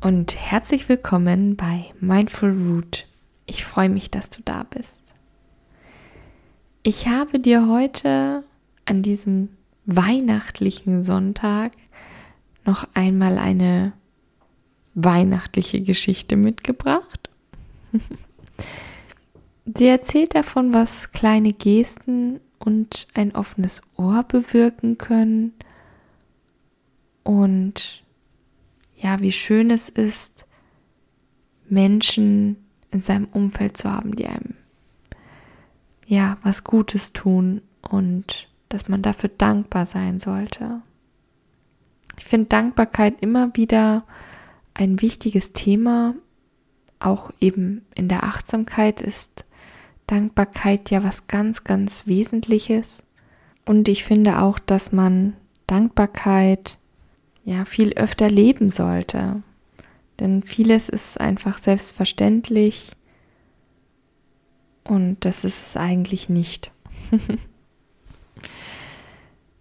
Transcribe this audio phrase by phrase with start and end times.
[0.00, 3.06] und herzlich willkommen bei Mindful Root.
[3.46, 5.02] Ich freue mich, dass du da bist.
[6.82, 8.44] Ich habe dir heute
[8.84, 9.48] an diesem
[9.86, 11.72] weihnachtlichen Sonntag
[12.64, 13.92] noch einmal eine
[14.94, 17.28] weihnachtliche Geschichte mitgebracht.
[19.76, 25.54] Sie erzählt davon, was kleine Gesten und ein offenes Ohr bewirken können
[27.24, 28.02] und
[29.00, 30.46] ja, wie schön es ist,
[31.68, 32.56] Menschen
[32.90, 34.54] in seinem Umfeld zu haben, die einem
[36.06, 40.82] ja was Gutes tun und dass man dafür dankbar sein sollte.
[42.16, 44.04] Ich finde Dankbarkeit immer wieder
[44.74, 46.14] ein wichtiges Thema.
[46.98, 49.44] Auch eben in der Achtsamkeit ist
[50.06, 53.02] Dankbarkeit ja was ganz, ganz Wesentliches.
[53.64, 55.36] Und ich finde auch, dass man
[55.66, 56.78] Dankbarkeit
[57.48, 59.42] ja viel öfter leben sollte.
[60.20, 62.90] Denn vieles ist einfach selbstverständlich
[64.84, 66.70] und das ist es eigentlich nicht.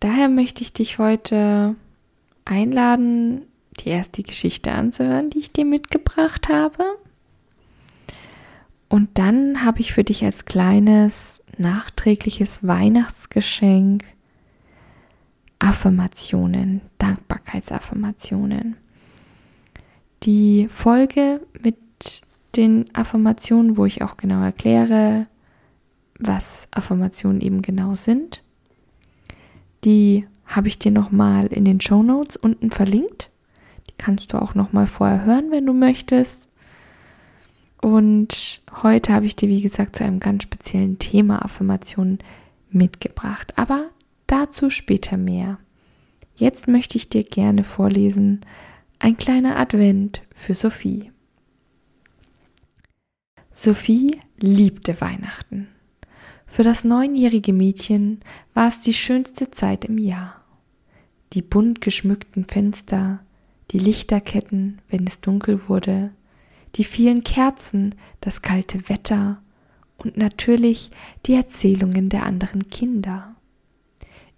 [0.00, 1.74] Daher möchte ich dich heute
[2.44, 3.42] einladen,
[3.80, 6.84] die erste Geschichte anzuhören, die ich dir mitgebracht habe.
[8.88, 14.04] Und dann habe ich für dich als kleines nachträgliches Weihnachtsgeschenk
[15.60, 18.76] Affirmationen, Dankbarkeitsaffirmationen.
[20.24, 21.76] Die Folge mit
[22.56, 25.26] den Affirmationen, wo ich auch genau erkläre,
[26.18, 28.42] was Affirmationen eben genau sind,
[29.84, 33.30] die habe ich dir nochmal in den Show Notes unten verlinkt.
[33.88, 36.48] Die kannst du auch nochmal vorher hören, wenn du möchtest.
[37.80, 42.18] Und heute habe ich dir, wie gesagt, zu einem ganz speziellen Thema Affirmationen
[42.70, 43.52] mitgebracht.
[43.56, 43.88] Aber
[44.30, 45.58] dazu später mehr.
[46.36, 48.40] Jetzt möchte ich dir gerne vorlesen
[48.98, 51.10] ein kleiner Advent für Sophie.
[53.52, 55.68] Sophie liebte Weihnachten.
[56.46, 58.20] Für das neunjährige Mädchen
[58.54, 60.44] war es die schönste Zeit im Jahr.
[61.32, 63.20] Die bunt geschmückten Fenster,
[63.70, 66.10] die Lichterketten, wenn es dunkel wurde,
[66.76, 69.40] die vielen Kerzen, das kalte Wetter
[69.96, 70.90] und natürlich
[71.26, 73.34] die Erzählungen der anderen Kinder.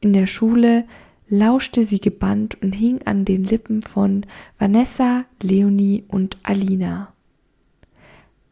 [0.00, 0.84] In der Schule
[1.28, 4.24] lauschte sie gebannt und hing an den Lippen von
[4.58, 7.12] Vanessa, Leonie und Alina.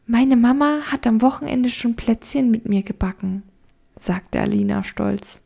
[0.07, 3.43] Meine Mama hat am Wochenende schon Plätzchen mit mir gebacken,
[3.97, 5.43] sagte Alina stolz.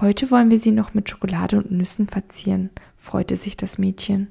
[0.00, 4.28] Heute wollen wir sie noch mit Schokolade und Nüssen verzieren, freute sich das Mädchen.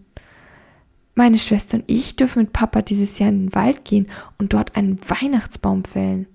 [1.16, 4.08] Meine Schwester und ich dürfen mit Papa dieses Jahr in den Wald gehen
[4.38, 6.28] und dort einen Weihnachtsbaum fällen.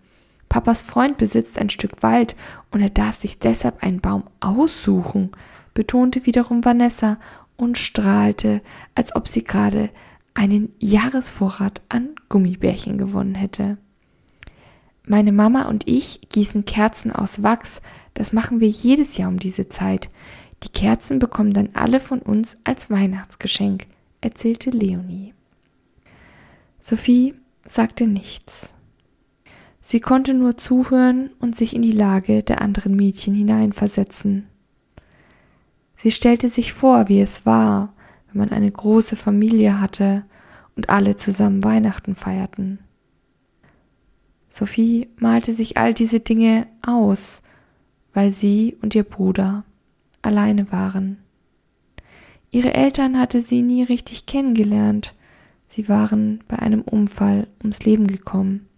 [0.52, 2.36] Papas Freund besitzt ein Stück Wald
[2.70, 5.30] und er darf sich deshalb einen Baum aussuchen,
[5.72, 7.16] betonte wiederum Vanessa
[7.56, 8.60] und strahlte,
[8.94, 9.88] als ob sie gerade
[10.34, 13.78] einen Jahresvorrat an Gummibärchen gewonnen hätte.
[15.06, 17.80] Meine Mama und ich gießen Kerzen aus Wachs,
[18.12, 20.10] das machen wir jedes Jahr um diese Zeit.
[20.64, 23.86] Die Kerzen bekommen dann alle von uns als Weihnachtsgeschenk,
[24.20, 25.32] erzählte Leonie.
[26.82, 28.71] Sophie sagte nichts.
[29.82, 34.46] Sie konnte nur zuhören und sich in die Lage der anderen Mädchen hineinversetzen.
[35.96, 37.92] Sie stellte sich vor, wie es war,
[38.28, 40.24] wenn man eine große Familie hatte
[40.76, 42.78] und alle zusammen Weihnachten feierten.
[44.48, 47.42] Sophie malte sich all diese Dinge aus,
[48.12, 49.64] weil sie und ihr Bruder
[50.22, 51.18] alleine waren.
[52.50, 55.14] Ihre Eltern hatte sie nie richtig kennengelernt,
[55.68, 58.68] sie waren bei einem Unfall ums Leben gekommen.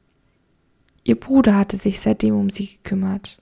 [1.05, 3.39] Ihr Bruder hatte sich seitdem um sie gekümmert.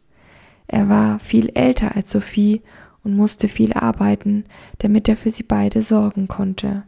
[0.67, 2.63] Er war viel älter als Sophie
[3.05, 4.45] und musste viel arbeiten,
[4.79, 6.83] damit er für sie beide sorgen konnte.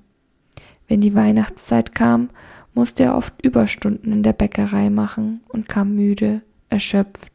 [0.88, 2.30] Wenn die Weihnachtszeit kam,
[2.74, 7.32] musste er oft Überstunden in der Bäckerei machen und kam müde, erschöpft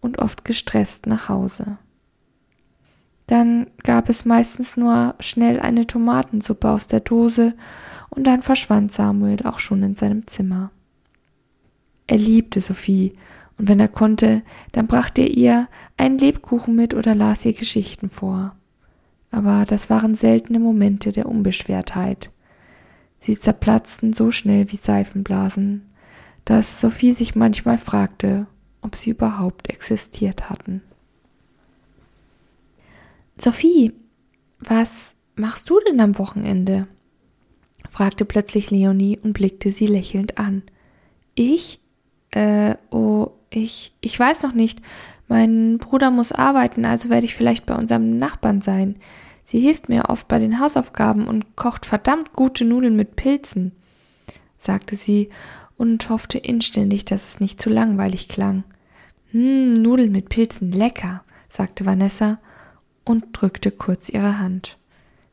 [0.00, 1.78] und oft gestresst nach Hause.
[3.26, 7.54] Dann gab es meistens nur schnell eine Tomatensuppe aus der Dose
[8.10, 10.70] und dann verschwand Samuel auch schon in seinem Zimmer.
[12.06, 13.14] Er liebte Sophie
[13.58, 14.42] und wenn er konnte,
[14.72, 18.56] dann brachte er ihr einen Lebkuchen mit oder las ihr Geschichten vor.
[19.30, 22.30] Aber das waren seltene Momente der Unbeschwertheit.
[23.18, 25.90] Sie zerplatzten so schnell wie Seifenblasen.
[26.44, 28.46] dass Sophie sich manchmal fragte,
[28.82, 30.82] ob sie überhaupt existiert hatten.
[33.38, 33.94] Sophie,
[34.58, 36.86] was machst du denn am Wochenende?
[37.88, 40.62] fragte plötzlich Leonie und blickte sie lächelnd an.
[41.34, 41.80] Ich?
[42.34, 44.80] Äh, oh, ich, ich weiß noch nicht.
[45.28, 48.96] Mein Bruder muss arbeiten, also werde ich vielleicht bei unserem Nachbarn sein.
[49.44, 53.72] Sie hilft mir oft bei den Hausaufgaben und kocht verdammt gute Nudeln mit Pilzen,
[54.58, 55.30] sagte sie
[55.76, 58.64] und hoffte inständig, dass es nicht zu langweilig klang.
[59.30, 62.38] Hm, Nudeln mit Pilzen, lecker, sagte Vanessa
[63.04, 64.76] und drückte kurz ihre Hand.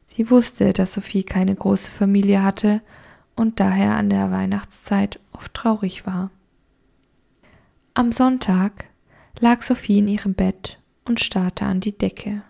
[0.07, 2.81] Sie wusste, dass Sophie keine große Familie hatte
[3.36, 6.30] und daher an der Weihnachtszeit oft traurig war.
[7.94, 8.86] Am Sonntag
[9.42, 12.42] lag Sophie in ihrem Bett und starrte an die Decke.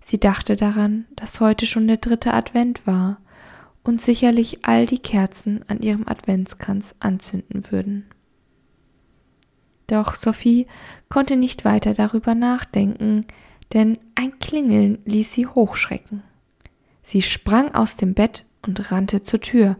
[0.00, 3.20] Sie dachte daran, dass heute schon der dritte Advent war
[3.84, 8.06] und sicherlich all die Kerzen an ihrem Adventskranz anzünden würden.
[9.86, 10.66] Doch Sophie
[11.08, 13.24] konnte nicht weiter darüber nachdenken,
[13.72, 16.24] denn ein Klingeln ließ sie hochschrecken.
[17.04, 19.76] Sie sprang aus dem Bett und rannte zur Tür.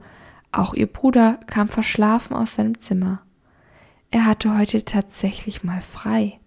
[0.52, 3.22] Auch ihr Bruder kam verschlafen aus seinem Zimmer.
[4.10, 6.40] Er hatte heute tatsächlich mal frei.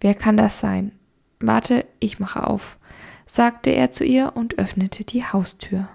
[0.00, 0.92] Wer kann das sein?
[1.40, 2.78] Warte, ich mache auf,
[3.26, 5.88] sagte er zu ihr und öffnete die Haustür.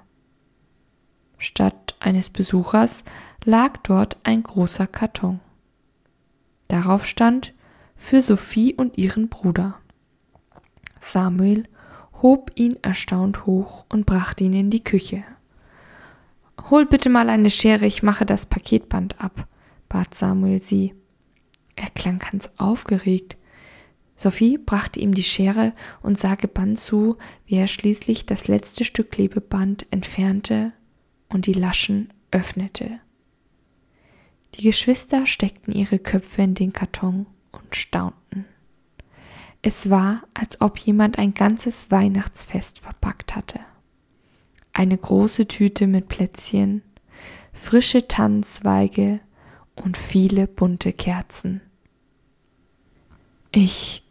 [1.37, 3.03] Statt eines Besuchers
[3.43, 5.39] lag dort ein großer Karton.
[6.67, 7.53] Darauf stand
[7.95, 9.75] für Sophie und ihren Bruder.
[10.99, 11.67] Samuel
[12.21, 15.23] hob ihn erstaunt hoch und brachte ihn in die Küche.
[16.69, 19.47] Hol bitte mal eine Schere, ich mache das Paketband ab,
[19.95, 20.93] bat Samuel sie.
[21.77, 23.37] Er klang ganz aufgeregt.
[24.17, 25.71] Sophie brachte ihm die Schere
[26.01, 27.15] und sah gebannt zu,
[27.45, 30.73] wie er schließlich das letzte Stück Klebeband entfernte
[31.29, 32.99] und die Laschen öffnete.
[34.55, 38.43] Die Geschwister steckten ihre Köpfe in den Karton und staunten.
[39.61, 43.61] Es war, als ob jemand ein ganzes Weihnachtsfest verpackt hatte.
[44.73, 46.81] Eine große Tüte mit Plätzchen,
[47.53, 49.21] frische Tannenzweige
[49.75, 51.61] und viele bunte Kerzen.
[53.51, 54.03] Ich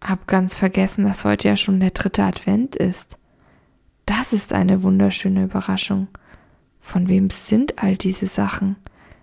[0.00, 3.18] hab ganz vergessen, dass heute ja schon der dritte Advent ist.
[4.06, 6.08] Das ist eine wunderschöne Überraschung.
[6.80, 8.76] Von wem sind all diese Sachen?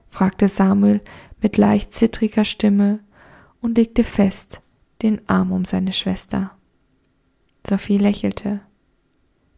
[0.09, 1.01] fragte Samuel
[1.41, 2.99] mit leicht zittriger Stimme
[3.61, 4.61] und legte fest
[5.01, 6.51] den Arm um seine Schwester.
[7.67, 8.61] Sophie lächelte.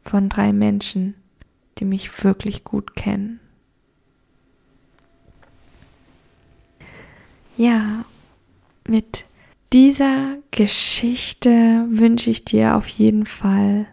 [0.01, 1.15] Von drei Menschen,
[1.77, 3.39] die mich wirklich gut kennen.
[7.57, 8.05] Ja,
[8.87, 9.25] mit
[9.73, 13.87] dieser Geschichte wünsche ich dir auf jeden Fall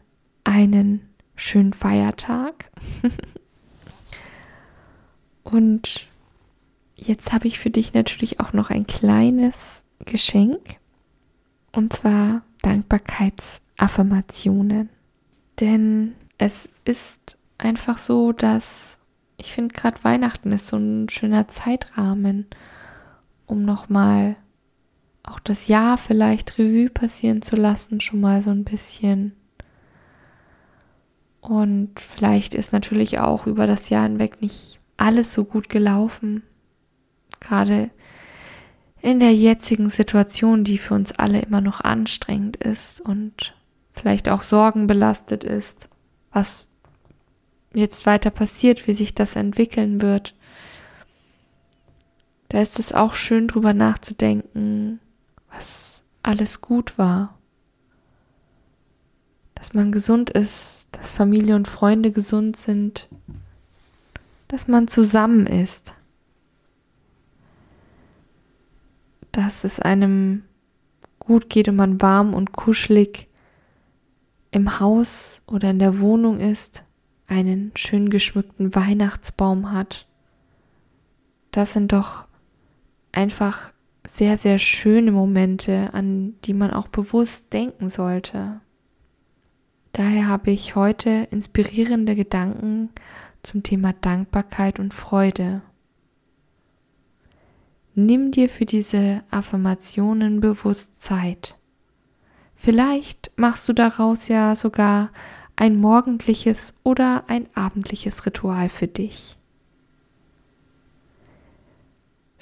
[0.44, 2.70] einen schönen Feiertag.
[5.44, 6.06] Und
[6.94, 10.76] jetzt habe ich für dich natürlich auch noch ein kleines Geschenk.
[11.72, 14.90] Und zwar Dankbarkeitsaffirmationen.
[15.60, 18.98] Denn es ist einfach so, dass
[19.38, 22.46] ich finde gerade Weihnachten ist so ein schöner Zeitrahmen,
[23.46, 24.36] um nochmal
[25.22, 29.32] auch das Jahr vielleicht Revue passieren zu lassen, schon mal so ein bisschen.
[31.40, 36.42] Und vielleicht ist natürlich auch über das Jahr hinweg nicht alles so gut gelaufen.
[37.40, 37.90] Gerade
[39.02, 43.54] in der jetzigen Situation, die für uns alle immer noch anstrengend ist und
[43.92, 45.90] vielleicht auch sorgenbelastet ist,
[46.32, 46.68] was
[47.74, 50.34] jetzt weiter passiert, wie sich das entwickeln wird.
[52.54, 55.00] Da ist es auch schön drüber nachzudenken,
[55.50, 57.36] was alles gut war.
[59.56, 63.08] Dass man gesund ist, dass Familie und Freunde gesund sind,
[64.46, 65.94] dass man zusammen ist,
[69.32, 70.44] dass es einem
[71.18, 73.26] gut geht und man warm und kuschelig
[74.52, 76.84] im Haus oder in der Wohnung ist,
[77.26, 80.06] einen schön geschmückten Weihnachtsbaum hat.
[81.50, 82.28] Das sind doch
[83.14, 83.72] einfach
[84.06, 88.60] sehr, sehr schöne Momente, an die man auch bewusst denken sollte.
[89.92, 92.90] Daher habe ich heute inspirierende Gedanken
[93.42, 95.62] zum Thema Dankbarkeit und Freude.
[97.94, 101.56] Nimm dir für diese Affirmationen bewusst Zeit.
[102.56, 105.10] Vielleicht machst du daraus ja sogar
[105.54, 109.36] ein morgendliches oder ein abendliches Ritual für dich.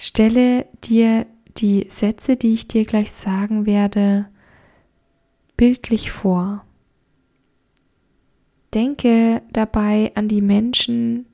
[0.04, 1.26] Stelle dir
[1.58, 4.28] die Sätze, die ich dir gleich sagen werde,
[5.56, 6.66] bildlich vor.
[8.74, 11.26] Denke dabei an die Menschen,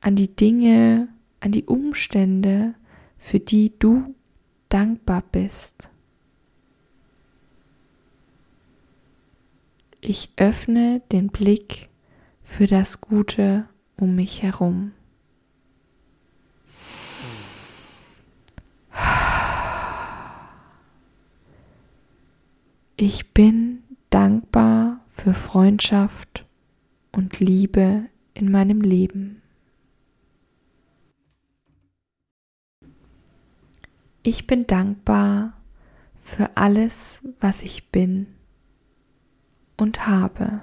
[0.00, 1.06] an die Dinge,
[1.38, 2.74] an die Umstände,
[3.16, 4.12] für die du
[4.70, 5.88] dankbar bist.
[10.00, 11.90] Ich öffne den Blick
[12.42, 14.90] für das Gute um mich herum.
[23.00, 26.44] Ich bin dankbar für Freundschaft
[27.12, 29.40] und Liebe in meinem Leben.
[34.24, 35.52] Ich bin dankbar
[36.24, 38.26] für alles, was ich bin
[39.76, 40.60] und habe.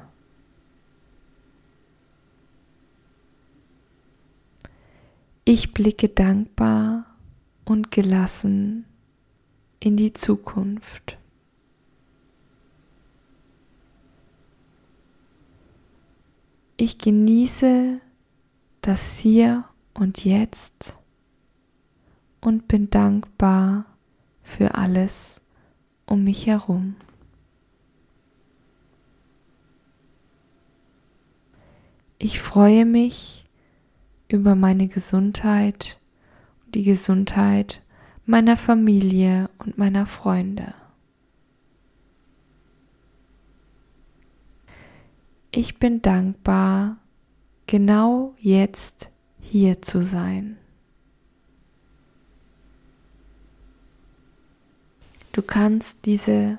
[5.46, 7.06] Ich blicke dankbar
[7.64, 8.84] und gelassen
[9.80, 11.18] in die Zukunft.
[16.78, 18.02] Ich genieße
[18.82, 19.64] das Hier
[19.94, 20.98] und Jetzt
[22.42, 23.86] und bin dankbar
[24.42, 25.42] für alles
[26.06, 26.98] um mich herum.
[32.20, 33.46] Ich freue mich
[34.28, 35.98] über meine Gesundheit
[36.66, 37.82] und die Gesundheit
[38.26, 40.74] meiner Familie und meiner Freunde.
[45.58, 46.98] Ich bin dankbar,
[47.66, 49.10] genau jetzt
[49.40, 50.58] hier zu sein.
[55.32, 56.58] Du kannst diese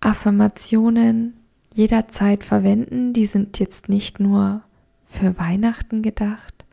[0.00, 1.34] Affirmationen
[1.74, 3.12] jederzeit verwenden.
[3.12, 4.62] Die sind jetzt nicht nur
[5.06, 6.64] für Weihnachten gedacht.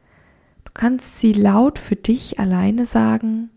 [0.66, 3.52] Du kannst sie laut für dich alleine sagen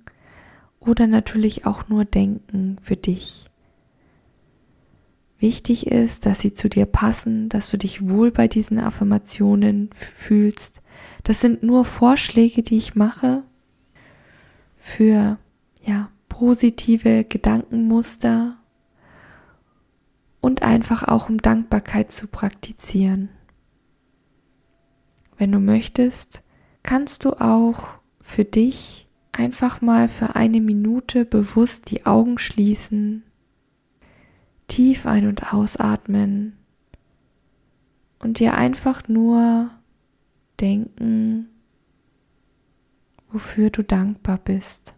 [0.78, 3.46] oder natürlich auch nur denken für dich.
[5.42, 10.82] Wichtig ist, dass sie zu dir passen, dass du dich wohl bei diesen Affirmationen fühlst.
[11.24, 13.42] Das sind nur Vorschläge, die ich mache
[14.76, 15.38] für
[15.82, 18.56] ja, positive Gedankenmuster
[20.40, 23.28] und einfach auch um Dankbarkeit zu praktizieren.
[25.38, 26.44] Wenn du möchtest,
[26.84, 27.88] kannst du auch
[28.20, 33.24] für dich einfach mal für eine Minute bewusst die Augen schließen,
[34.72, 36.56] tief ein- und ausatmen
[38.20, 39.70] und dir einfach nur
[40.60, 41.50] denken,
[43.30, 44.94] wofür du dankbar bist.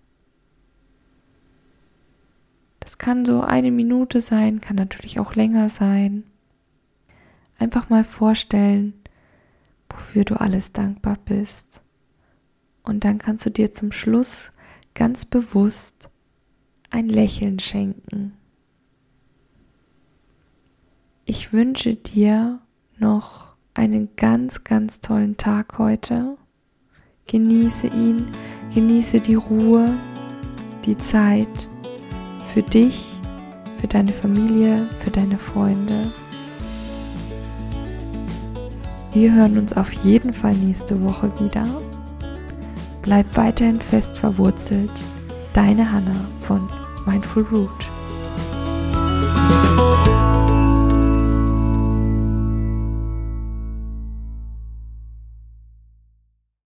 [2.79, 6.23] Das kann so eine Minute sein, kann natürlich auch länger sein.
[7.59, 8.95] Einfach mal vorstellen,
[9.89, 11.83] wofür du alles dankbar bist.
[12.85, 14.53] Und dann kannst du dir zum Schluss
[14.95, 16.11] ganz bewusst
[16.91, 18.37] ein Lächeln schenken.
[21.27, 22.59] Ich wünsche dir
[22.99, 26.37] noch einen ganz, ganz tollen Tag heute.
[27.27, 28.27] Genieße ihn,
[28.75, 29.95] genieße die Ruhe,
[30.85, 31.69] die Zeit
[32.53, 33.07] für dich,
[33.81, 36.13] für deine Familie, für deine Freunde.
[39.15, 41.67] Wir hören uns auf jeden Fall nächste Woche wieder.
[43.01, 44.93] Bleib weiterhin fest verwurzelt.
[45.55, 46.69] Deine Hanna von
[47.07, 47.94] Mindful Root.